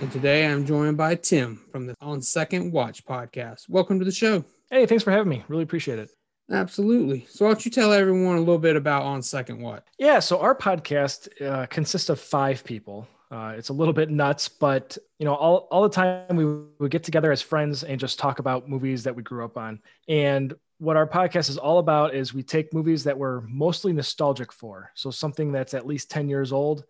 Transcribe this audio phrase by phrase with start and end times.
[0.00, 3.68] And today I'm joined by Tim from the On Second Watch podcast.
[3.68, 4.44] Welcome to the show.
[4.70, 5.44] Hey, thanks for having me.
[5.48, 6.10] Really appreciate it.
[6.50, 7.26] Absolutely.
[7.30, 9.84] So, why don't you tell everyone a little bit about On Second Watch?
[9.98, 13.08] Yeah, so our podcast uh, consists of five people.
[13.30, 16.90] Uh, it's a little bit nuts, but you know, all, all the time we would
[16.90, 19.80] get together as friends and just talk about movies that we grew up on.
[20.08, 24.52] And what our podcast is all about is we take movies that we're mostly nostalgic
[24.52, 24.90] for.
[24.94, 26.84] So something that's at least 10 years old.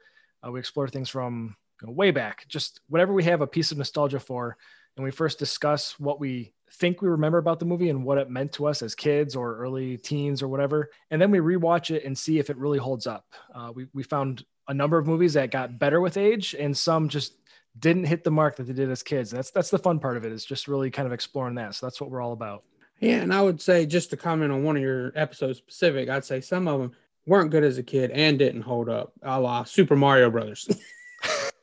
[0.45, 4.21] Uh, we explore things from way back, just whatever we have a piece of nostalgia
[4.21, 4.57] for.
[4.97, 8.31] And we first discuss what we think we remember about the movie and what it
[8.31, 10.91] meant to us as kids or early teens or whatever.
[11.11, 13.27] And then we rewatch it and see if it really holds up.
[13.55, 17.09] Uh, we, we found a number of movies that got better with age and some
[17.09, 17.35] just
[17.79, 19.31] didn't hit the mark that they did as kids.
[19.31, 21.75] That's that's the fun part of it is just really kind of exploring that.
[21.75, 22.65] So that's what we're all about.
[23.01, 26.25] Yeah, and I would say just to comment on one of your episodes specific, I'd
[26.25, 26.93] say some of them
[27.27, 30.69] weren't good as a kid and didn't hold up, a la Super Mario Brothers.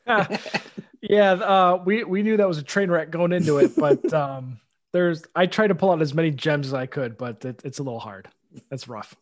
[1.01, 4.59] yeah, uh, we we knew that was a train wreck going into it, but um,
[4.93, 7.79] there's I tried to pull out as many gems as I could, but it, it's
[7.79, 8.27] a little hard.
[8.69, 9.15] That's rough.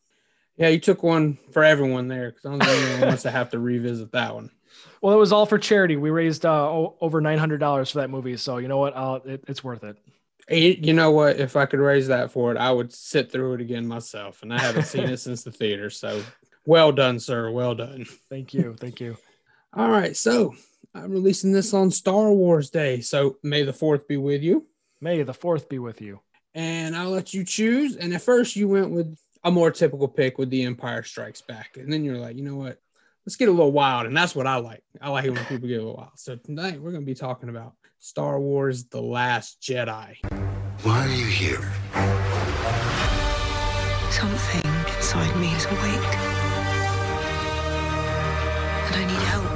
[0.58, 3.50] Yeah, you took one for everyone there because I don't think anyone wants to have
[3.52, 4.50] to revisit that one.
[5.02, 5.96] Well, it was all for charity.
[5.96, 8.96] We raised uh, o- over nine hundred dollars for that movie, so you know what?
[8.98, 9.98] I'll, it, it's worth it.
[10.48, 11.40] Hey, You know what?
[11.40, 14.54] If I could raise that for it, I would sit through it again myself, and
[14.54, 15.90] I haven't seen it since the theater.
[15.90, 16.22] So,
[16.66, 17.50] well done, sir.
[17.50, 18.06] Well done.
[18.30, 19.16] Thank you, thank you.
[19.74, 20.56] All right, so
[20.96, 24.66] I'm releasing this on Star Wars Day, so May the Fourth be with you,
[25.02, 26.20] May the fourth be with you.
[26.56, 27.96] and I'll let you choose.
[27.96, 31.78] And at first, you went with a more typical pick with The Empire Strikes Back,
[31.78, 32.80] and then you're like, you know what?
[33.26, 34.84] Let's get a little wild, and that's what I like.
[35.00, 36.18] I like it when people get a little wild.
[36.18, 40.16] So tonight we're gonna be talking about Star Wars: The Last Jedi.
[40.84, 41.62] Why are you here?
[44.12, 46.16] Something inside me is awake.
[48.88, 49.49] And I need help.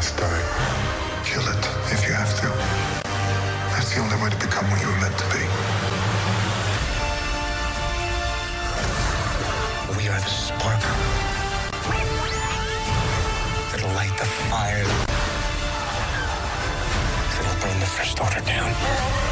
[0.00, 2.46] Kill it if you have to.
[3.76, 5.44] That's the only way to become what you were meant to be.
[9.98, 10.80] We are the spark
[13.70, 14.86] that'll light the fire
[17.36, 19.29] that'll burn the First Order down.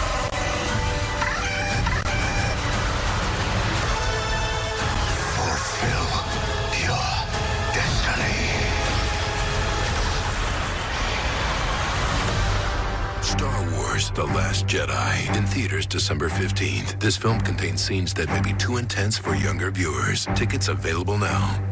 [14.48, 16.98] Last Jedi in theaters December 15th.
[16.98, 20.24] This film contains scenes that may be too intense for younger viewers.
[20.34, 21.62] Tickets available now.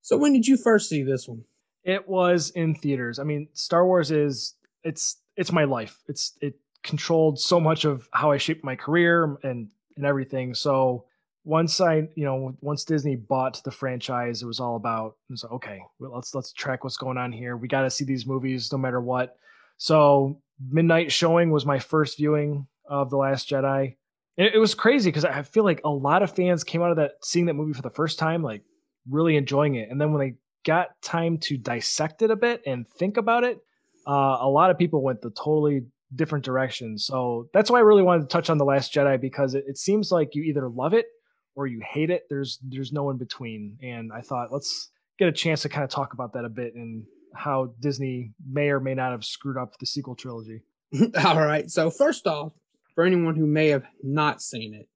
[0.00, 1.42] So when did you first see this one?
[1.82, 3.18] It was in theaters.
[3.18, 4.54] I mean, Star Wars is
[4.84, 5.98] it's it's my life.
[6.06, 6.54] It's it
[6.84, 10.54] controlled so much of how I shaped my career and and everything.
[10.54, 11.06] So
[11.42, 15.42] once I, you know, once Disney bought the franchise, it was all about it was
[15.42, 17.56] like, okay, well, let's let's track what's going on here.
[17.56, 19.36] We got to see these movies no matter what.
[19.78, 23.96] So midnight showing was my first viewing of the Last Jedi.
[24.36, 26.96] It, it was crazy because I feel like a lot of fans came out of
[26.96, 28.62] that seeing that movie for the first time, like
[29.08, 32.86] really enjoying it, and then when they got time to dissect it a bit and
[32.86, 33.58] think about it,
[34.06, 35.82] uh, a lot of people went the totally
[36.14, 36.98] different direction.
[36.98, 39.78] So that's why I really wanted to touch on the Last Jedi because it, it
[39.78, 41.06] seems like you either love it
[41.54, 42.24] or you hate it.
[42.28, 43.78] There's there's no in between.
[43.82, 46.74] And I thought let's get a chance to kind of talk about that a bit
[46.74, 47.04] and
[47.34, 50.62] how Disney may or may not have screwed up the sequel trilogy.
[51.24, 51.70] All right.
[51.70, 52.52] So first off,
[52.94, 54.88] for anyone who may have not seen it,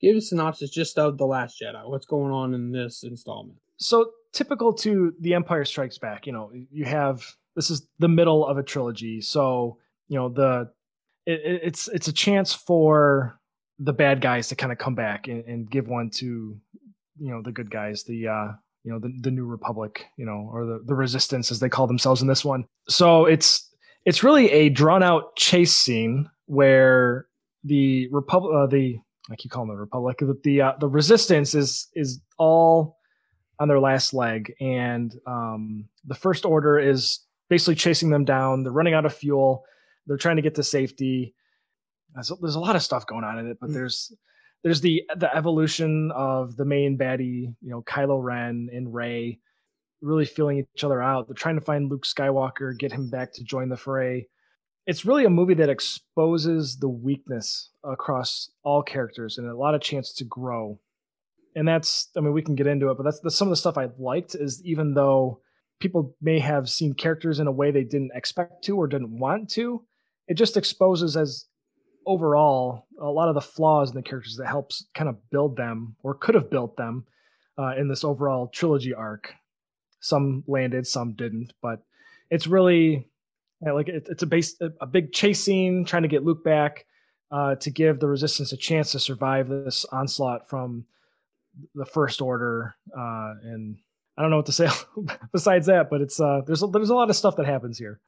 [0.00, 1.88] give a synopsis just of the Last Jedi.
[1.88, 3.58] What's going on in this installment?
[3.78, 7.22] So typical to The Empire Strikes Back, you know, you have
[7.54, 9.20] this is the middle of a trilogy.
[9.20, 9.78] So,
[10.08, 10.70] you know, the
[11.26, 13.38] it, it- it's it's a chance for
[13.78, 16.26] the bad guys to kind of come back and, and give one to
[17.18, 18.48] you know the good guys, the uh
[18.86, 21.88] you know the, the new republic you know or the, the resistance as they call
[21.88, 22.64] themselves in this one.
[22.88, 23.68] So it's
[24.04, 27.26] it's really a drawn out chase scene where
[27.64, 28.96] the republic uh, the
[29.30, 32.96] i keep calling the republic the the, uh, the resistance is is all
[33.58, 34.54] on their last leg.
[34.60, 38.62] And um the first order is basically chasing them down.
[38.62, 39.64] They're running out of fuel.
[40.06, 41.34] They're trying to get to safety.
[42.14, 44.12] There's, there's a lot of stuff going on in it but there's
[44.62, 49.38] there's the the evolution of the main baddie, you know, Kylo Ren and Rey,
[50.00, 51.28] really feeling each other out.
[51.28, 54.28] They're trying to find Luke Skywalker, get him back to join the fray.
[54.86, 59.80] It's really a movie that exposes the weakness across all characters and a lot of
[59.80, 60.78] chance to grow.
[61.56, 63.56] And that's, I mean, we can get into it, but that's, that's some of the
[63.56, 65.40] stuff I liked is even though
[65.80, 69.50] people may have seen characters in a way they didn't expect to or didn't want
[69.50, 69.84] to,
[70.28, 71.46] it just exposes as
[72.06, 75.96] overall a lot of the flaws in the characters that helps kind of build them
[76.02, 77.04] or could have built them
[77.58, 79.34] uh, in this overall trilogy arc.
[80.00, 81.82] Some landed, some didn't, but
[82.30, 83.08] it's really
[83.60, 86.86] like it, it's a base a big chase scene trying to get Luke back
[87.30, 90.84] uh, to give the Resistance a chance to survive this onslaught from
[91.74, 93.78] the First Order, uh, and
[94.16, 94.68] I don't know what to say
[95.32, 98.00] besides that, but it's uh, there's a, there's a lot of stuff that happens here.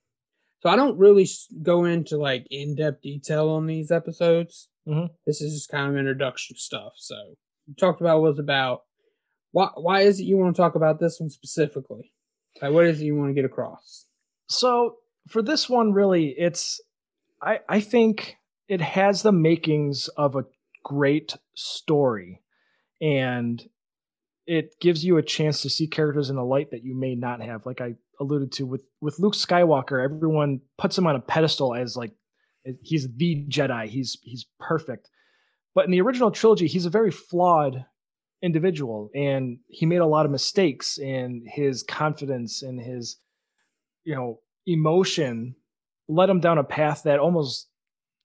[0.60, 1.28] So I don't really
[1.62, 4.68] go into like in depth detail on these episodes.
[4.88, 5.06] Mm-hmm.
[5.26, 6.94] This is just kind of introduction stuff.
[6.96, 7.14] So
[7.66, 8.82] we talked about it's about.
[9.52, 12.12] Why why is it you want to talk about this one specifically?
[12.60, 14.06] Like what is it you want to get across?
[14.48, 14.96] So
[15.28, 16.80] for this one, really, it's
[17.40, 18.36] I I think
[18.68, 20.44] it has the makings of a
[20.84, 22.42] great story,
[23.00, 23.62] and
[24.48, 27.42] it gives you a chance to see characters in a light that you may not
[27.42, 27.66] have.
[27.66, 31.96] Like I alluded to with with Luke Skywalker, everyone puts him on a pedestal as
[31.96, 32.12] like
[32.66, 33.86] eh, he's the Jedi.
[33.86, 35.10] He's he's perfect.
[35.74, 37.84] But in the original trilogy, he's a very flawed
[38.42, 43.18] individual and he made a lot of mistakes and his confidence and his
[44.04, 45.56] you know emotion
[46.08, 47.68] led him down a path that almost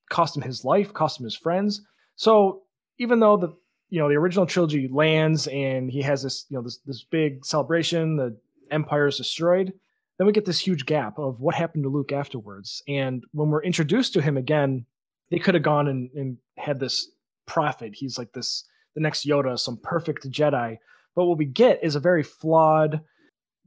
[0.08, 1.82] cost him his life, cost him his friends.
[2.16, 2.62] So
[2.98, 3.54] even though the
[3.90, 7.44] you know the original trilogy lands and he has this you know this this big
[7.44, 8.36] celebration, the
[8.70, 9.72] empire is destroyed,
[10.18, 12.82] then we get this huge gap of what happened to Luke afterwards.
[12.88, 14.86] And when we're introduced to him again,
[15.30, 17.10] they could have gone and, and had this
[17.46, 17.94] prophet.
[17.94, 18.64] He's like this
[18.94, 20.78] the next Yoda, some perfect Jedi.
[21.14, 23.00] But what we get is a very flawed,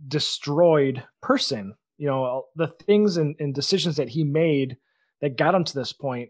[0.07, 4.77] destroyed person you know the things and, and decisions that he made
[5.21, 6.29] that got him to this point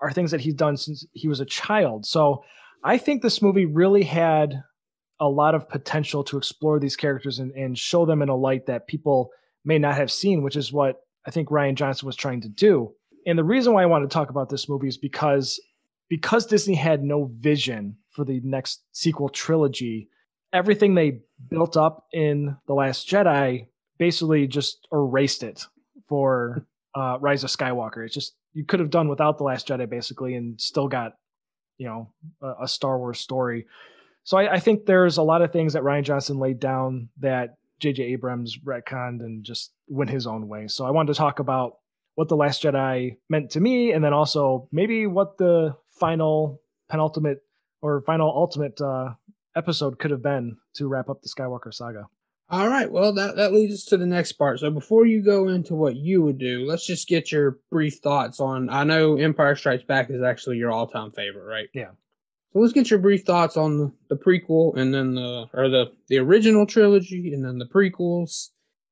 [0.00, 2.44] are things that he's done since he was a child so
[2.84, 4.62] i think this movie really had
[5.18, 8.66] a lot of potential to explore these characters and, and show them in a light
[8.66, 9.30] that people
[9.64, 12.92] may not have seen which is what i think Rian Johnson was trying to do
[13.26, 15.60] and the reason why i want to talk about this movie is because
[16.08, 20.08] because disney had no vision for the next sequel trilogy
[20.52, 23.66] everything they built up in the last jedi
[23.98, 25.64] basically just erased it
[26.08, 28.04] for uh, Rise of Skywalker.
[28.04, 31.12] It's just you could have done without the Last Jedi basically, and still got
[31.78, 32.12] you know
[32.42, 33.66] a, a Star Wars story.
[34.24, 37.58] So I, I, think there's a lot of things that Rian Johnson laid down that
[37.78, 38.02] J.J.
[38.02, 40.66] Abrams retconned and just went his own way.
[40.66, 41.76] So I wanted to talk about
[42.16, 47.42] what the Last Jedi meant to me, and then also maybe what the final penultimate
[47.82, 49.10] or final ultimate uh,
[49.54, 52.08] episode could have been to wrap up the Skywalker saga.
[52.48, 52.90] All right.
[52.90, 54.60] Well, that, that leads us to the next part.
[54.60, 58.38] So before you go into what you would do, let's just get your brief thoughts
[58.38, 58.70] on.
[58.70, 61.68] I know Empire Strikes Back is actually your all time favorite, right?
[61.74, 61.90] Yeah.
[62.52, 66.18] So let's get your brief thoughts on the prequel and then the or the the
[66.18, 68.50] original trilogy and then the prequels,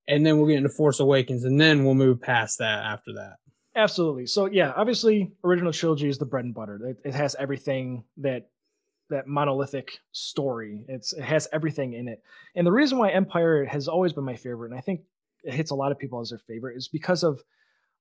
[0.08, 3.36] and then we'll get into Force Awakens and then we'll move past that after that.
[3.76, 4.26] Absolutely.
[4.26, 6.80] So yeah, obviously, original trilogy is the bread and butter.
[6.84, 8.50] It, it has everything that
[9.14, 10.84] that monolithic story.
[10.88, 12.22] It's it has everything in it.
[12.54, 15.02] And the reason why Empire has always been my favorite, and I think
[15.44, 17.42] it hits a lot of people as their favorite, is because of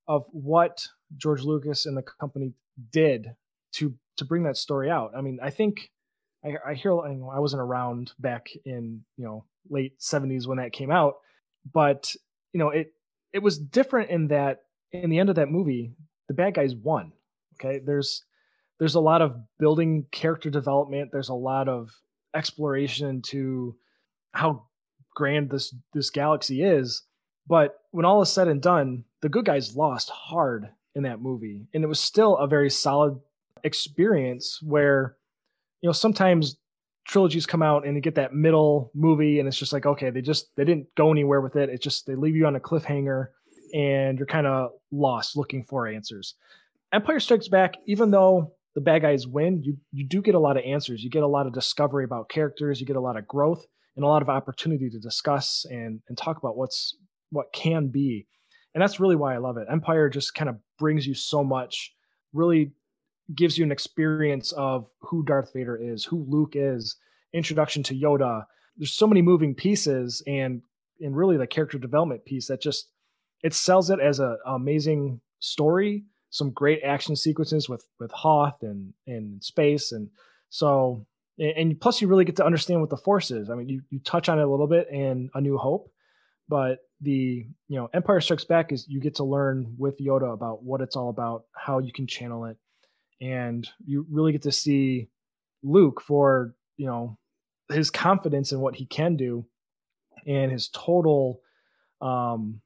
[0.08, 2.54] of what George Lucas and the company
[2.92, 3.36] did
[3.74, 5.12] to to bring that story out.
[5.16, 5.92] I mean, I think
[6.44, 10.74] I, I hear I, I wasn't around back in you know late '70s when that
[10.74, 11.16] came out,
[11.72, 12.14] but
[12.52, 12.94] you know it
[13.32, 15.92] it was different in that in the end of that movie,
[16.28, 17.14] the bad guys won.
[17.56, 18.24] Okay, there's
[18.84, 21.10] there's a lot of building character development.
[21.14, 21.96] There's a lot of
[22.36, 23.78] exploration to
[24.34, 24.66] how
[25.16, 27.04] grand this this galaxy is.
[27.48, 31.66] But when all is said and done, the good guys lost hard in that movie,
[31.74, 33.22] and it was still a very solid
[33.64, 34.60] experience.
[34.62, 35.16] Where
[35.80, 36.58] you know sometimes
[37.08, 40.22] trilogies come out and you get that middle movie, and it's just like okay, they
[40.22, 41.70] just they didn't go anywhere with it.
[41.70, 43.28] it's just they leave you on a cliffhanger,
[43.74, 46.36] and you're kind of lost looking for answers.
[46.92, 50.58] Empire Strikes Back, even though the bad guys win, you you do get a lot
[50.58, 51.04] of answers.
[51.04, 52.80] You get a lot of discovery about characters.
[52.80, 53.66] You get a lot of growth
[53.96, 56.98] and a lot of opportunity to discuss and and talk about what's
[57.30, 58.28] what can be.
[58.74, 59.68] And that's really why I love it.
[59.70, 61.94] Empire just kind of brings you so much,
[62.34, 62.72] really
[63.34, 66.98] gives you an experience of who Darth Vader is, who Luke is,
[67.34, 68.46] introduction to Yoda.
[68.78, 70.62] There's so many moving pieces and
[71.00, 72.88] and really the character development piece that just
[73.44, 78.94] it sells it as an amazing story some great action sequences with with Hoth and
[79.06, 80.10] and space, and
[80.50, 81.06] so
[81.40, 83.52] and plus you really get to understand what the Force is.
[83.52, 85.92] I mean, you you touch on it a little bit in A New Hope,
[86.50, 90.64] but the you know Empire Strikes Back is you get to learn with Yoda about
[90.64, 92.58] what it's all about, how you can channel it,
[93.22, 95.10] and you really get to see
[95.62, 97.20] Luke for you know
[97.72, 99.46] his confidence in what he can do
[100.26, 101.42] and his total
[102.02, 102.60] um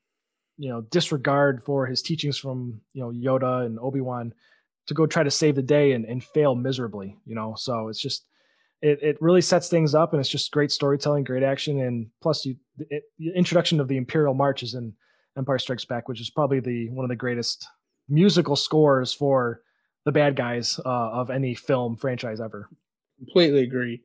[0.58, 4.34] you know disregard for his teachings from you know Yoda and Obi-Wan
[4.88, 8.02] to go try to save the day and, and fail miserably you know so it's
[8.02, 8.26] just
[8.82, 12.46] it, it really sets things up and it's just great storytelling great action and plus
[12.46, 12.56] you
[12.90, 14.94] it, the introduction of the imperial march is in
[15.38, 17.68] empire strikes back which is probably the one of the greatest
[18.10, 19.62] musical scores for
[20.06, 22.70] the bad guys uh, of any film franchise ever
[23.18, 24.02] Completely agree.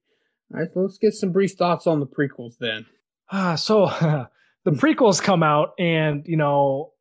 [0.53, 2.87] All right, so let's get some brief thoughts on the prequels then.
[3.31, 3.87] Ah, so
[4.65, 6.93] the prequels come out, and you know,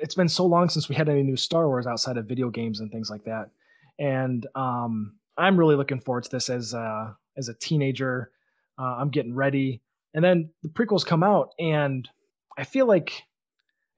[0.00, 2.80] it's been so long since we had any new Star Wars outside of video games
[2.80, 3.50] and things like that.
[3.98, 8.30] And um, I'm really looking forward to this as a, as a teenager.
[8.78, 9.82] Uh, I'm getting ready,
[10.14, 12.08] and then the prequels come out, and
[12.56, 13.22] I feel like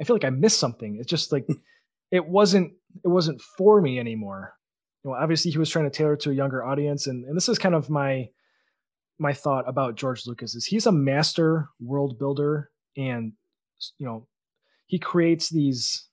[0.00, 0.96] I feel like I missed something.
[0.98, 1.46] It's just like
[2.10, 2.72] it wasn't
[3.04, 4.54] it wasn't for me anymore.
[5.04, 7.48] You know, obviously he was trying to tailor to a younger audience, and, and this
[7.48, 8.30] is kind of my
[9.18, 13.32] my thought about George Lucas is he's a master world builder and
[13.98, 14.26] you know
[14.86, 16.08] he creates these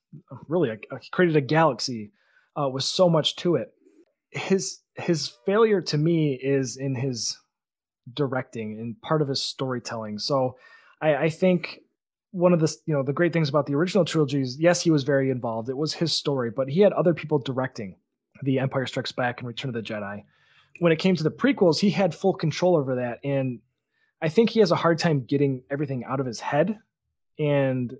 [0.48, 0.70] really
[1.00, 2.12] he created a galaxy
[2.60, 3.72] uh, with so much to it.
[4.30, 7.38] His his failure to me is in his
[8.12, 10.18] directing and part of his storytelling.
[10.18, 10.56] So
[11.00, 11.80] I, I think
[12.30, 15.04] one of the you know the great things about the original trilogies yes he was
[15.04, 15.68] very involved.
[15.68, 17.96] It was his story but he had other people directing
[18.42, 20.24] the empire strikes back and return of the jedi.
[20.80, 23.20] When it came to the prequels, he had full control over that.
[23.24, 23.60] And
[24.22, 26.78] I think he has a hard time getting everything out of his head.
[27.38, 27.92] And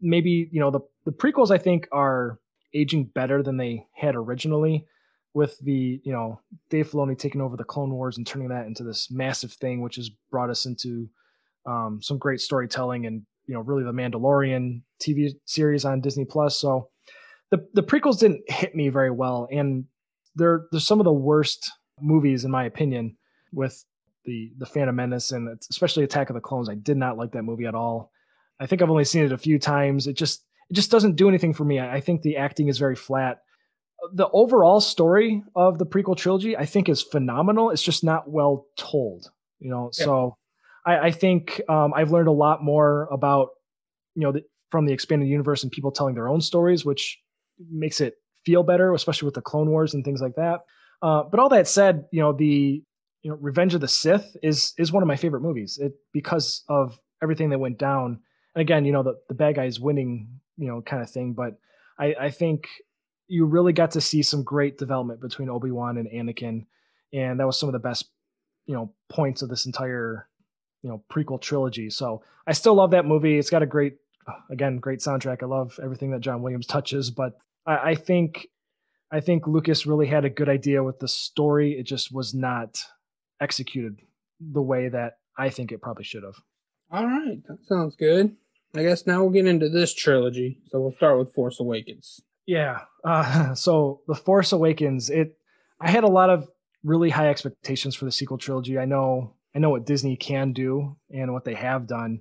[0.00, 2.38] maybe, you know, the, the prequels I think are
[2.72, 4.86] aging better than they had originally
[5.34, 6.40] with the, you know,
[6.70, 9.96] Dave Filoni taking over the Clone Wars and turning that into this massive thing, which
[9.96, 11.08] has brought us into
[11.66, 16.56] um, some great storytelling and, you know, really the Mandalorian TV series on Disney Plus.
[16.58, 16.88] So
[17.50, 19.48] the, the prequels didn't hit me very well.
[19.50, 19.86] And
[20.36, 23.16] they're, they're some of the worst movies, in my opinion,
[23.52, 23.84] with
[24.24, 26.68] the the Phantom Menace and especially Attack of the Clones.
[26.68, 28.10] I did not like that movie at all.
[28.60, 30.06] I think I've only seen it a few times.
[30.06, 31.78] It just it just doesn't do anything for me.
[31.78, 33.40] I, I think the acting is very flat.
[34.12, 37.70] The overall story of the prequel trilogy, I think, is phenomenal.
[37.70, 39.30] It's just not well told.
[39.60, 40.04] You know, yeah.
[40.04, 40.36] so
[40.84, 43.50] I, I think um, I've learned a lot more about
[44.14, 47.18] you know the, from the expanded universe and people telling their own stories, which
[47.70, 48.14] makes it
[48.44, 50.60] feel better, especially with the Clone Wars and things like that.
[51.02, 52.82] Uh, but all that said, you know the
[53.24, 55.78] you know Revenge of the Sith is is one of my favorite movies.
[55.80, 58.20] It because of everything that went down.
[58.54, 61.32] And again, you know the the bad guys winning, you know, kind of thing.
[61.32, 61.58] But
[61.98, 62.68] I I think
[63.26, 66.66] you really got to see some great development between Obi Wan and Anakin,
[67.12, 68.10] and that was some of the best
[68.66, 70.28] you know points of this entire
[70.82, 71.88] you know prequel trilogy.
[71.88, 73.38] So I still love that movie.
[73.38, 73.96] It's got a great
[74.50, 75.42] again great soundtrack.
[75.42, 78.48] I love everything that John Williams touches, but I, I think
[79.10, 81.72] I think Lucas really had a good idea with the story.
[81.72, 82.84] It just was not
[83.40, 84.00] executed
[84.40, 86.36] the way that I think it probably should have.
[86.90, 88.36] All right, that sounds good.
[88.76, 90.58] I guess now we'll get into this trilogy.
[90.66, 92.20] So we'll start with Force Awakens.
[92.46, 92.80] Yeah.
[93.04, 95.36] Uh, so the Force Awakens, it
[95.80, 96.48] I had a lot of
[96.82, 98.78] really high expectations for the sequel trilogy.
[98.78, 102.20] I know I know what Disney can do and what they have done.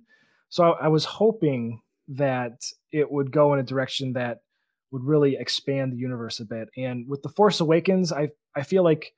[0.50, 4.40] So I, I was hoping that it would go in a direction that
[4.92, 6.70] would really expand the universe a bit.
[6.78, 9.14] And with the Force Awakens, I I feel like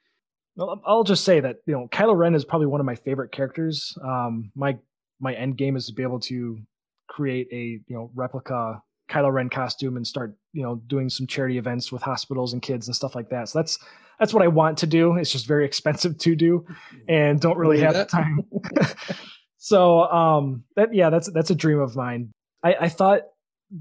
[0.58, 3.98] I'll just say that you know Kylo Ren is probably one of my favorite characters.
[4.04, 4.78] Um, my
[5.20, 6.60] my end game is to be able to
[7.08, 11.58] create a you know replica Kylo Ren costume and start you know doing some charity
[11.58, 13.50] events with hospitals and kids and stuff like that.
[13.50, 13.80] So that's
[14.20, 15.16] that's what I want to do.
[15.18, 16.66] It's just very expensive to do,
[17.08, 18.46] and don't really have the time.
[19.58, 22.32] so um, that yeah, that's that's a dream of mine.
[22.64, 23.22] I, I thought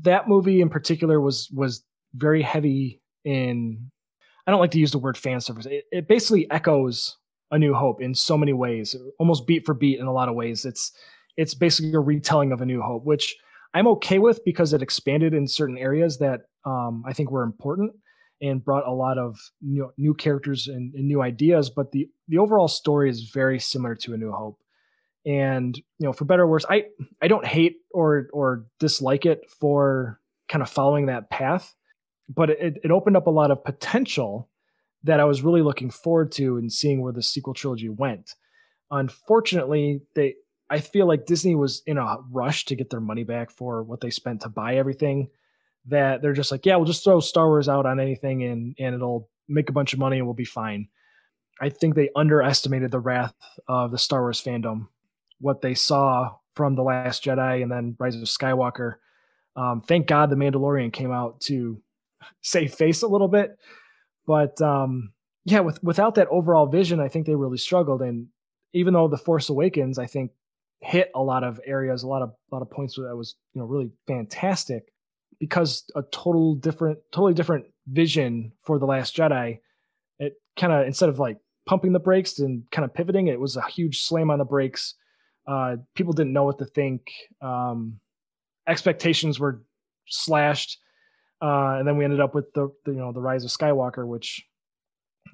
[0.02, 3.90] that movie in particular was was very heavy in
[4.46, 5.66] I don't like to use the word fan service.
[5.66, 7.16] It, it basically echoes
[7.50, 10.34] A New Hope in so many ways, almost beat for beat in a lot of
[10.34, 10.64] ways.
[10.64, 10.92] It's
[11.36, 13.36] it's basically a retelling of A New Hope, which
[13.72, 17.92] I'm okay with because it expanded in certain areas that um, I think were important
[18.40, 21.70] and brought a lot of new, new characters and, and, new ideas.
[21.70, 24.60] But the the overall story is very similar to A New Hope
[25.26, 26.84] and you know for better or worse i
[27.22, 31.74] i don't hate or or dislike it for kind of following that path
[32.28, 34.48] but it, it opened up a lot of potential
[35.02, 38.34] that i was really looking forward to and seeing where the sequel trilogy went
[38.90, 40.34] unfortunately they
[40.70, 44.00] i feel like disney was in a rush to get their money back for what
[44.00, 45.28] they spent to buy everything
[45.86, 48.94] that they're just like yeah we'll just throw star wars out on anything and and
[48.94, 50.88] it'll make a bunch of money and we'll be fine
[51.60, 53.34] i think they underestimated the wrath
[53.68, 54.88] of the star wars fandom
[55.40, 58.94] what they saw from The Last Jedi and then Rise of Skywalker.
[59.56, 61.80] Um, thank God the Mandalorian came out to
[62.42, 63.58] save face a little bit.
[64.26, 65.12] But um,
[65.44, 68.02] yeah, with without that overall vision, I think they really struggled.
[68.02, 68.28] And
[68.72, 70.32] even though The Force Awakens, I think
[70.80, 73.60] hit a lot of areas, a lot of a lot of points that was you
[73.60, 74.84] know really fantastic
[75.38, 79.58] because a total different, totally different vision for the Last Jedi.
[80.18, 83.56] It kind of instead of like pumping the brakes and kind of pivoting, it was
[83.56, 84.94] a huge slam on the brakes.
[85.46, 87.02] Uh, people didn't know what to think.
[87.42, 88.00] Um,
[88.66, 89.62] expectations were
[90.06, 90.78] slashed,
[91.44, 94.06] uh, and then we ended up with the, the, you know the Rise of Skywalker,
[94.06, 94.42] which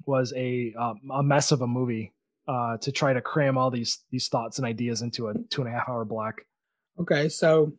[0.05, 2.13] was a um, a mess of a movie
[2.49, 5.69] uh, to try to cram all these these thoughts and ideas into a two and
[5.69, 6.41] a half hour block.
[6.99, 7.71] Okay, so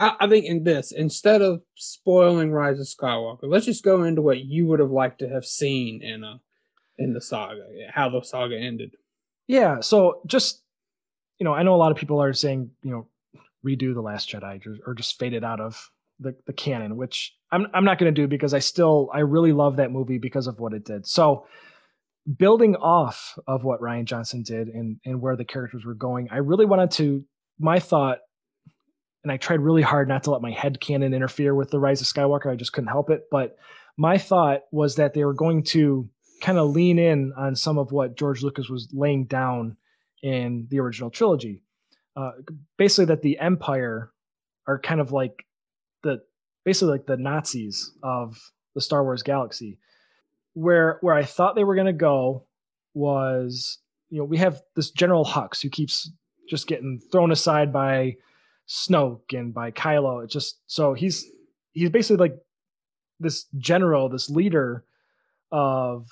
[0.00, 4.20] I, I think in this, instead of spoiling Rise of Skywalker, let's just go into
[4.20, 6.40] what you would have liked to have seen in a
[6.98, 7.62] in the saga,
[7.92, 8.96] how the saga ended.
[9.46, 10.60] Yeah, so just
[11.38, 13.06] you know, I know a lot of people are saying you know
[13.64, 15.88] redo the Last Jedi or, or just fade it out of
[16.20, 19.52] the the canon, which I'm I'm not going to do because I still I really
[19.52, 21.06] love that movie because of what it did.
[21.06, 21.46] So
[22.38, 26.38] building off of what Rian Johnson did and and where the characters were going, I
[26.38, 27.24] really wanted to
[27.58, 28.18] my thought
[29.26, 32.00] and I tried really hard not to let my head canon interfere with the Rise
[32.00, 32.48] of Skywalker.
[32.48, 33.24] I just couldn't help it.
[33.28, 33.56] But
[33.96, 36.08] my thought was that they were going to
[36.40, 39.78] kind of lean in on some of what George Lucas was laying down
[40.22, 41.64] in the original trilogy.
[42.14, 42.30] Uh,
[42.78, 44.12] basically, that the Empire
[44.68, 45.44] are kind of like
[46.66, 49.78] basically like the Nazis of the Star Wars galaxy.
[50.52, 52.44] Where where I thought they were going to go
[52.92, 53.78] was,
[54.10, 56.10] you know, we have this General Hux who keeps
[56.48, 58.16] just getting thrown aside by
[58.68, 60.24] Snoke and by Kylo.
[60.24, 61.24] It just so he's
[61.72, 62.36] he's basically like
[63.20, 64.84] this general, this leader
[65.52, 66.08] of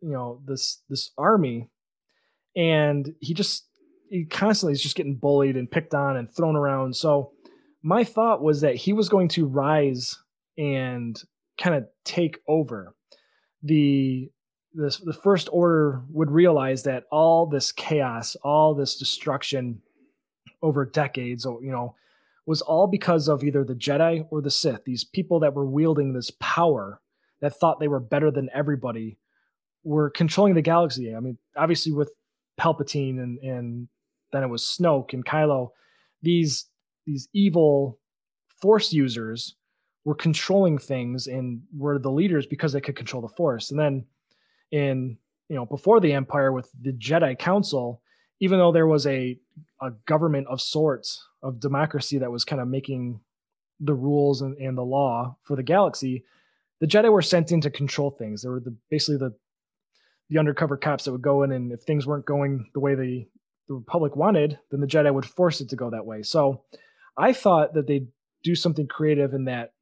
[0.00, 1.68] you know this this army,
[2.56, 3.66] and he just
[4.10, 6.96] he constantly is just getting bullied and picked on and thrown around.
[6.96, 7.32] So
[7.82, 10.18] my thought was that he was going to rise
[10.56, 11.20] and
[11.58, 12.94] kind of take over.
[13.62, 14.30] The
[14.74, 19.82] the the first order would realize that all this chaos, all this destruction
[20.62, 21.94] over decades, or you know,
[22.46, 24.84] was all because of either the Jedi or the Sith.
[24.84, 27.00] These people that were wielding this power
[27.40, 29.18] that thought they were better than everybody
[29.84, 31.14] were controlling the galaxy.
[31.14, 32.12] I mean, obviously with
[32.58, 33.88] Palpatine and and
[34.32, 35.70] then it was Snoke and Kylo.
[36.22, 36.66] These
[37.06, 37.98] these evil
[38.60, 39.56] Force users
[40.04, 43.70] were controlling things and were the leaders because they could control the Force.
[43.70, 44.04] And then
[44.70, 48.02] in you know before the Empire with the Jedi Council,
[48.40, 49.38] even though there was a
[49.80, 53.20] a government of sorts of democracy that was kind of making
[53.80, 56.24] the rules and, and the law for the galaxy,
[56.80, 58.42] the Jedi were sent in to control things.
[58.42, 59.34] They were the basically the
[60.30, 63.26] the undercover cops that would go in, and if things weren't going the way the
[63.68, 66.22] the Republic wanted, then the Jedi would force it to go that way.
[66.22, 66.64] So,
[67.16, 68.08] I thought that they'd
[68.42, 69.72] do something creative in that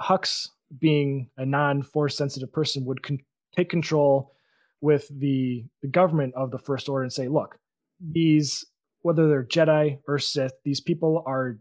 [0.00, 3.20] Hux, being a non-force sensitive person, would con-
[3.54, 4.32] take control
[4.80, 7.58] with the the government of the First Order and say, "Look,
[8.00, 8.64] these
[9.02, 11.58] whether they're Jedi or Sith, these people are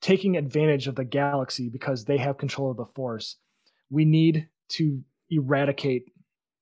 [0.00, 3.36] taking advantage of the galaxy because they have control of the Force.
[3.90, 6.06] We need to eradicate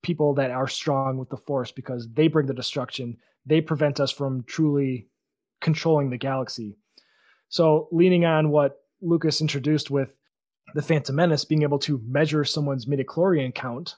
[0.03, 3.17] people that are strong with the Force because they bring the destruction.
[3.47, 5.09] They prevent us from truly
[5.61, 6.77] controlling the galaxy.
[7.51, 10.15] So, leaning on what Lucas introduced with
[10.75, 13.97] the Phantom Menace being able to measure someone's midichlorian count,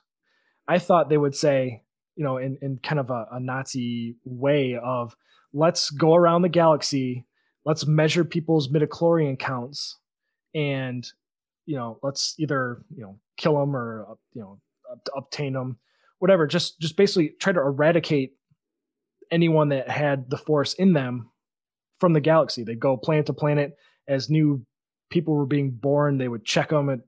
[0.66, 1.82] I thought they would say,
[2.16, 5.14] you know, in, in kind of a, a Nazi way of
[5.52, 7.26] let's go around the galaxy,
[7.66, 9.98] let's measure people's midichlorian counts,
[10.54, 11.06] and
[11.66, 14.58] you know, let's either you know kill them or uh, you know
[15.14, 15.76] obtain them,
[16.20, 16.46] whatever.
[16.46, 18.32] Just just basically try to eradicate
[19.30, 21.31] anyone that had the force in them
[22.02, 22.64] from the galaxy.
[22.64, 23.76] They'd go planet to planet
[24.08, 24.66] as new
[25.08, 26.18] people were being born.
[26.18, 26.98] They would check them at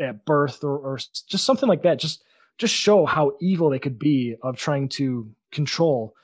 [0.00, 1.98] at birth or, or just something like that.
[1.98, 2.22] Just
[2.56, 6.14] just show how evil they could be of trying to control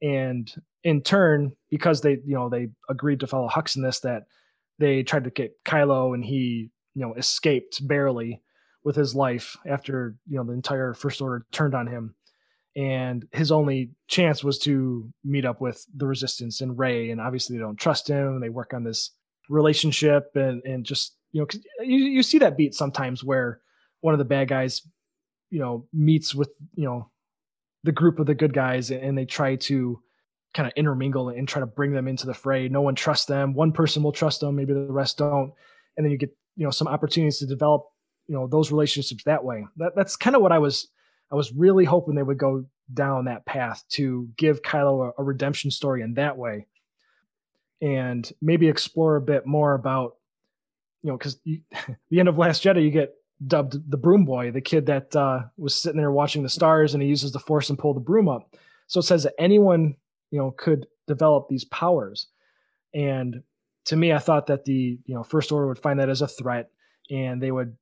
[0.00, 4.24] and in turn because they you know they agreed to follow hux in this that
[4.78, 8.40] they tried to get kylo and he you know escaped barely
[8.84, 12.14] with his life after you know the entire first order turned on him
[12.76, 17.10] and his only chance was to meet up with the resistance and Rey.
[17.10, 19.10] and obviously they don't trust him they work on this
[19.48, 21.46] relationship and and just you know
[21.84, 23.60] you, you see that beat sometimes where
[24.00, 24.82] one of the bad guys
[25.50, 27.10] you know meets with you know
[27.84, 30.00] the group of the good guys and they try to
[30.54, 32.68] kind of intermingle and try to bring them into the fray.
[32.68, 33.54] No one trusts them.
[33.54, 35.52] One person will trust them, maybe the rest don't.
[35.96, 37.84] And then you get, you know, some opportunities to develop,
[38.26, 39.66] you know, those relationships that way.
[39.76, 40.88] That that's kind of what I was
[41.30, 45.24] I was really hoping they would go down that path to give Kylo a, a
[45.24, 46.66] redemption story in that way.
[47.80, 50.16] and maybe explore a bit more about
[51.02, 53.14] you know because the end of last jedi you get
[53.46, 57.02] dubbed the broom boy the kid that uh, was sitting there watching the stars and
[57.02, 58.54] he uses the force and pull the broom up
[58.86, 59.94] so it says that anyone
[60.30, 62.26] you know could develop these powers
[62.92, 63.42] and
[63.86, 66.28] to me i thought that the you know first order would find that as a
[66.28, 66.68] threat
[67.10, 67.76] and they would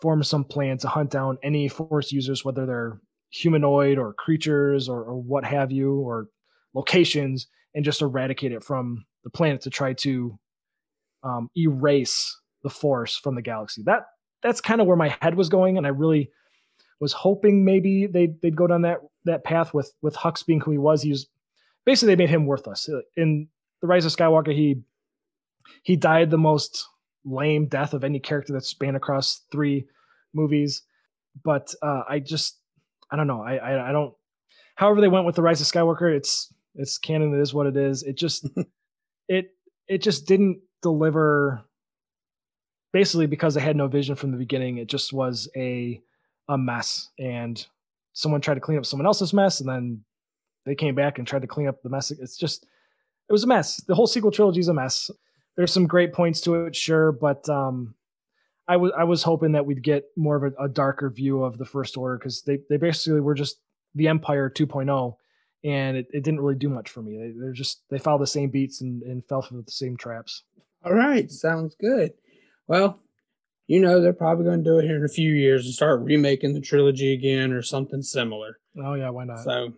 [0.00, 5.02] form some plan to hunt down any force users whether they're humanoid or creatures or,
[5.02, 6.28] or what have you or
[6.74, 10.38] locations and just eradicate it from the planet to try to
[11.24, 13.82] um, erase the force from the galaxy.
[13.84, 14.06] That
[14.42, 16.30] that's kind of where my head was going, and I really
[17.00, 20.70] was hoping maybe they'd they'd go down that that path with with Hux being who
[20.70, 21.02] he was.
[21.02, 21.26] He was
[21.84, 23.48] basically they made him worthless in
[23.80, 24.54] the Rise of Skywalker.
[24.54, 24.82] He
[25.82, 26.86] he died the most
[27.24, 29.86] lame death of any character that's spanned across three
[30.32, 30.82] movies.
[31.42, 32.58] But uh, I just
[33.10, 33.42] I don't know.
[33.42, 34.14] I, I I don't.
[34.76, 36.14] However, they went with the Rise of Skywalker.
[36.14, 37.34] It's it's canon.
[37.34, 38.02] It is what it is.
[38.02, 38.48] It just
[39.28, 39.50] it
[39.88, 41.62] it just didn't deliver.
[42.92, 46.00] Basically, because they had no vision from the beginning, it just was a
[46.48, 47.64] a mess, and
[48.12, 50.04] someone tried to clean up someone else's mess, and then
[50.64, 52.12] they came back and tried to clean up the mess.
[52.12, 52.66] It's just
[53.28, 53.82] it was a mess.
[53.88, 55.10] The whole sequel trilogy is a mess.
[55.56, 57.94] There's some great points to it, sure, but um,
[58.66, 61.58] I was I was hoping that we'd get more of a, a darker view of
[61.58, 63.58] the First Order because they they basically were just
[63.94, 65.16] the Empire 2.0,
[65.62, 67.16] and it, it didn't really do much for me.
[67.16, 70.42] They, they're just they followed the same beats and, and fell for the same traps.
[70.84, 72.12] All right, sounds good.
[72.66, 73.00] Well,
[73.66, 76.00] you know they're probably going to do it here in a few years and start
[76.00, 78.58] remaking the trilogy again or something similar.
[78.82, 79.44] Oh yeah, why not?
[79.44, 79.72] So,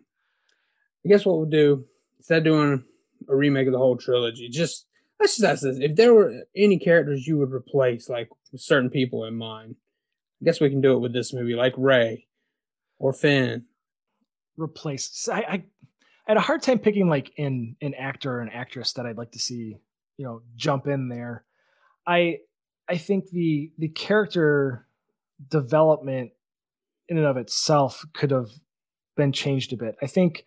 [1.05, 1.85] I guess what we'll do
[2.19, 2.85] instead of doing
[3.29, 4.86] a remake of the whole trilogy, just
[5.21, 8.91] let's just ask this: if there were any characters you would replace, like with certain
[8.91, 9.77] people in mind,
[10.41, 12.27] I guess we can do it with this movie, like Rey
[12.99, 13.65] or Finn.
[14.59, 15.29] Replace.
[15.29, 15.63] I, I, I
[16.29, 19.33] had a hard time picking like an an actor or an actress that I'd like
[19.33, 19.77] to see,
[20.17, 21.45] you know, jump in there.
[22.07, 22.39] I
[22.89, 24.87] I think the the character
[25.49, 26.33] development
[27.09, 28.51] in and of itself could have
[29.17, 29.97] been changed a bit.
[30.03, 30.45] I think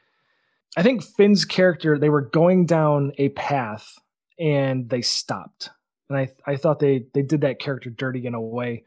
[0.77, 3.97] I think Finn's character they were going down a path
[4.39, 5.69] and they stopped.
[6.09, 8.83] And I I thought they they did that character dirty in a way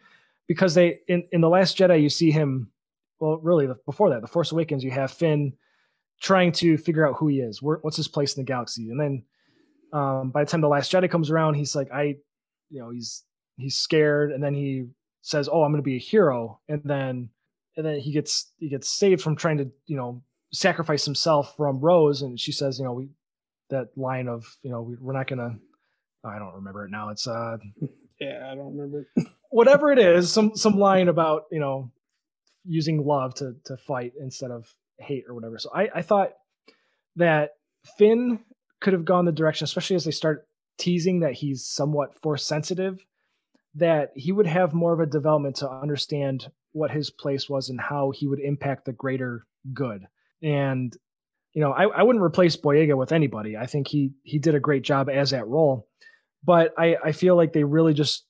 [0.48, 2.70] because they in in the last Jedi you see him
[3.20, 5.52] well really before that the Force Awakens you have Finn
[6.20, 8.90] trying to figure out who he is where, what's his place in the galaxy?
[8.90, 9.24] And then
[9.92, 12.16] um, by the time the last Jedi comes around he's like I
[12.70, 13.22] you know he's
[13.56, 14.32] he's scared.
[14.32, 14.86] And then he
[15.20, 16.60] says oh i'm going to be a hero.
[16.68, 17.28] And then
[17.76, 21.78] and then he gets he gets saved from trying to you know sacrifice himself from
[21.78, 22.22] rose.
[22.22, 23.10] And she says you know we
[23.72, 25.56] that line of you know we, we're not to
[26.24, 27.10] i don't remember it now.
[27.10, 27.56] It's uh
[28.20, 29.08] yeah i don't remember.
[29.50, 31.90] whatever it is some some line about you know
[32.64, 35.58] using love to to fight instead of hate or whatever.
[35.58, 36.32] So i i thought
[37.16, 37.50] that
[37.98, 38.40] finn
[38.80, 40.46] could have gone the direction especially as they start
[40.78, 43.04] teasing that he's somewhat force sensitive
[43.74, 47.80] that he would have more of a development to understand what his place was and
[47.80, 50.06] how he would impact the greater good.
[50.42, 50.96] And
[51.54, 53.56] you know, I, I wouldn't replace Boyega with anybody.
[53.56, 55.88] I think he he did a great job as that role,
[56.44, 58.24] but I I feel like they really just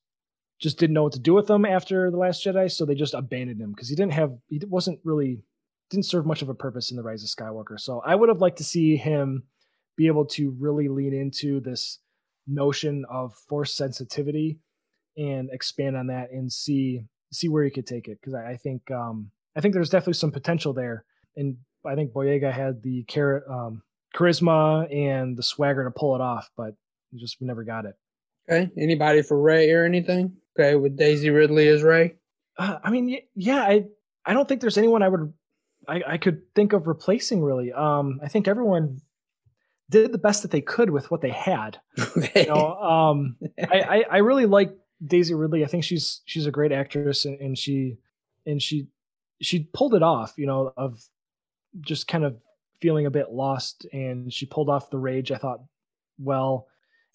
[0.60, 3.14] just didn't know what to do with him after the Last Jedi, so they just
[3.14, 5.42] abandoned him because he didn't have he wasn't really
[5.90, 7.78] didn't serve much of a purpose in the Rise of Skywalker.
[7.78, 9.44] So I would have liked to see him
[9.96, 11.98] be able to really lean into this
[12.46, 14.58] notion of force sensitivity
[15.16, 18.56] and expand on that and see see where he could take it because I, I,
[18.56, 21.04] think um, I think there's definitely some potential there,
[21.36, 23.82] and I think Boyega had the char- um,
[24.14, 26.74] charisma and the swagger to pull it off, but
[27.14, 27.94] just we never got it.
[28.48, 30.36] Okay, anybody for Rey or anything?
[30.58, 32.14] Okay, with Daisy Ridley as Rey.
[32.58, 33.84] Uh, I mean, yeah, I
[34.24, 35.32] I don't think there's anyone I would
[35.88, 37.72] I, I could think of replacing really.
[37.72, 39.00] Um, I think everyone
[39.90, 41.78] did the best that they could with what they had.
[42.34, 44.72] you know, um, I, I, I really like
[45.04, 45.64] Daisy Ridley.
[45.64, 47.96] I think she's she's a great actress, and, and she
[48.46, 48.88] and she
[49.40, 50.34] she pulled it off.
[50.36, 51.02] You know, of
[51.80, 52.36] just kind of
[52.80, 55.32] feeling a bit lost, and she pulled off the rage.
[55.32, 55.60] I thought,
[56.18, 56.66] well,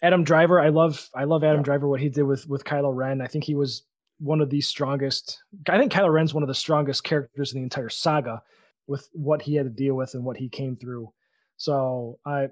[0.02, 0.60] Adam Driver.
[0.60, 1.64] I love I love Adam yeah.
[1.64, 1.88] Driver.
[1.88, 3.22] What he did with with Kylo Ren.
[3.22, 3.84] I think he was
[4.20, 5.42] one of the strongest.
[5.68, 8.42] I think Kylo Ren's one of the strongest characters in the entire saga,
[8.88, 11.12] with what he had to deal with and what he came through.
[11.58, 12.50] So I,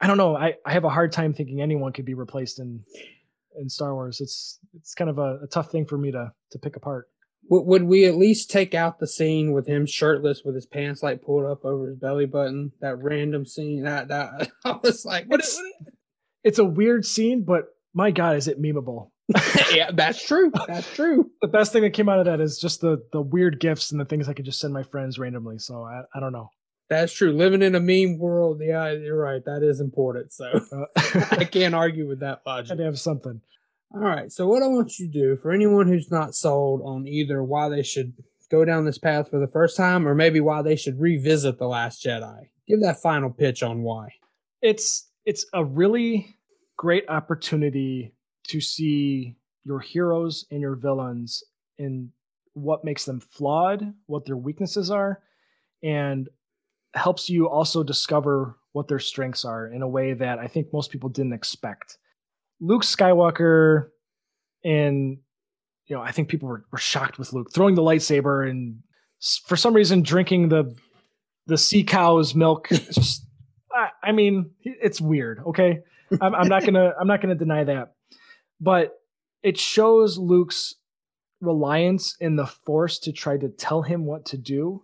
[0.00, 0.36] I don't know.
[0.36, 2.84] I I have a hard time thinking anyone could be replaced in
[3.58, 4.20] in Star Wars.
[4.20, 7.08] It's it's kind of a, a tough thing for me to to pick apart.
[7.50, 11.02] Would, would we at least take out the scene with him shirtless with his pants
[11.02, 12.72] like pulled up over his belly button?
[12.80, 13.84] That random scene.
[13.84, 15.60] That that I was like, what it's,
[16.42, 19.10] it's a weird scene, but my God, is it memeable?
[19.72, 20.52] yeah, that's true.
[20.66, 21.30] That's true.
[21.40, 24.00] the best thing that came out of that is just the the weird gifts and
[24.00, 25.58] the things I could just send my friends randomly.
[25.58, 26.50] So I, I don't know.
[26.90, 27.32] That's true.
[27.32, 29.42] Living in a meme world, yeah, you're right.
[29.46, 30.32] That is important.
[30.34, 30.84] So Uh,
[31.30, 32.76] I can't argue with that logic.
[32.76, 33.40] to have something.
[33.94, 34.32] All right.
[34.32, 37.68] So what I want you to do for anyone who's not sold on either why
[37.68, 38.12] they should
[38.50, 41.68] go down this path for the first time or maybe why they should revisit The
[41.68, 44.08] Last Jedi, give that final pitch on why.
[44.62, 46.36] It's it's a really
[46.76, 48.14] great opportunity
[48.48, 51.44] to see your heroes and your villains
[51.78, 52.10] and
[52.54, 55.22] what makes them flawed, what their weaknesses are,
[55.82, 56.28] and
[56.94, 60.90] helps you also discover what their strengths are in a way that I think most
[60.90, 61.98] people didn't expect.
[62.60, 63.88] Luke Skywalker
[64.64, 65.18] and
[65.86, 68.78] you know, I think people were, were shocked with Luke throwing the lightsaber and
[69.46, 70.74] for some reason drinking the
[71.46, 72.68] the sea cow's milk.
[72.70, 73.26] Just,
[73.72, 75.40] I, I mean, it's weird.
[75.46, 75.80] Okay,
[76.20, 77.94] I'm, I'm not gonna I'm not gonna deny that,
[78.60, 78.92] but
[79.42, 80.74] it shows Luke's
[81.40, 84.82] reliance in the Force to try to tell him what to do,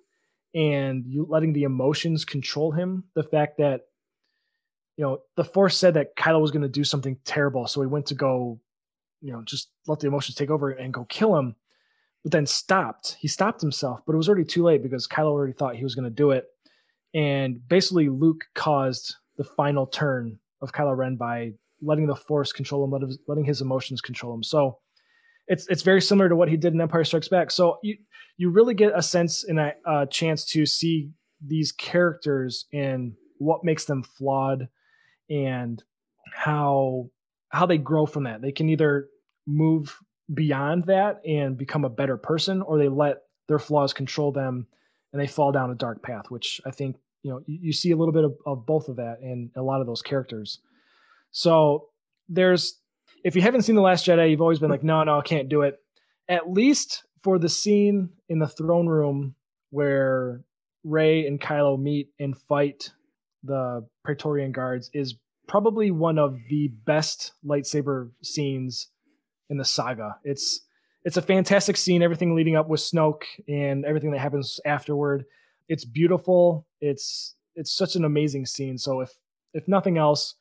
[0.54, 3.04] and you letting the emotions control him.
[3.14, 3.83] The fact that
[5.00, 7.86] you know the Force said that Kylo was going to do something terrible, so he
[7.86, 8.60] went to go,
[9.22, 11.56] you know, just let the emotions take over and go kill him,
[12.22, 13.16] but then stopped.
[13.18, 15.94] He stopped himself, but it was already too late because Kylo already thought he was
[15.94, 16.44] going to do it,
[17.14, 22.84] and basically Luke caused the final turn of Kylo Ren by letting the Force control
[22.84, 24.42] him, letting his emotions control him.
[24.42, 24.80] So
[25.46, 27.52] it's it's very similar to what he did in Empire Strikes Back.
[27.52, 27.96] So you
[28.36, 33.64] you really get a sense and a, a chance to see these characters and what
[33.64, 34.68] makes them flawed
[35.30, 35.82] and
[36.34, 37.10] how
[37.48, 38.42] how they grow from that.
[38.42, 39.08] They can either
[39.46, 39.98] move
[40.32, 44.66] beyond that and become a better person, or they let their flaws control them
[45.12, 46.30] and they fall down a dark path.
[46.30, 48.96] Which I think you know you, you see a little bit of, of both of
[48.96, 50.60] that in a lot of those characters.
[51.30, 51.88] So
[52.28, 52.78] there's
[53.24, 55.48] if you haven't seen the Last Jedi, you've always been like, no, no, I can't
[55.48, 55.78] do it.
[56.28, 59.34] At least for the scene in the throne room
[59.70, 60.42] where
[60.84, 62.90] Rey and Kylo meet and fight
[63.42, 65.14] the Praetorian guards is
[65.48, 68.88] probably one of the best lightsaber scenes
[69.48, 70.16] in the saga.
[70.24, 70.61] It's
[71.05, 72.03] it's a fantastic scene.
[72.03, 75.24] Everything leading up with Snoke and everything that happens afterward.
[75.68, 76.66] It's beautiful.
[76.81, 78.79] It's it's such an amazing scene.
[78.79, 79.11] So if
[79.55, 80.35] if nothing else,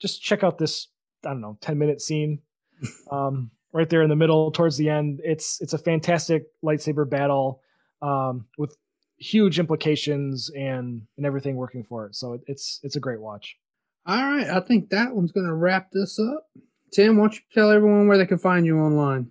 [0.00, 0.88] just check out this
[1.24, 2.40] I don't know 10 minute scene
[3.10, 5.20] um, right there in the middle towards the end.
[5.22, 7.60] It's it's a fantastic lightsaber battle
[8.02, 8.76] um, with
[9.18, 12.14] huge implications and and everything working for it.
[12.14, 13.56] So it, it's it's a great watch.
[14.06, 14.46] All right.
[14.48, 16.46] I think that one's going to wrap this up.
[16.92, 19.30] Tim, why don't you tell everyone where they can find you online?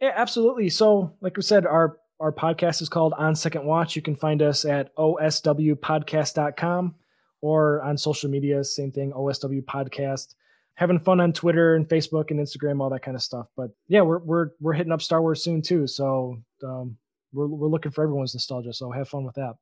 [0.00, 0.68] Yeah, absolutely.
[0.68, 3.96] So, like we said, our our podcast is called On Second Watch.
[3.96, 6.94] You can find us at oswpodcast.com
[7.40, 10.36] or on social media, same thing, OSW Podcast.
[10.74, 13.48] Having fun on Twitter and Facebook and Instagram, all that kind of stuff.
[13.56, 15.88] But yeah, we're we're we're hitting up Star Wars soon too.
[15.88, 16.96] So um,
[17.32, 18.72] we're we're looking for everyone's nostalgia.
[18.72, 19.54] So have fun with that.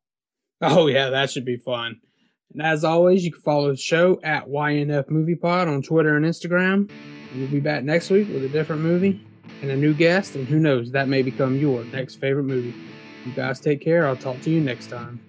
[0.63, 2.01] Oh, yeah, that should be fun.
[2.53, 6.27] And as always, you can follow the show at YNF Movie Pod on Twitter and
[6.27, 6.91] Instagram.
[7.35, 9.25] We'll be back next week with a different movie
[9.63, 12.75] and a new guest, and who knows, that may become your next favorite movie.
[13.25, 14.07] You guys take care.
[14.07, 15.21] I'll talk to you next time.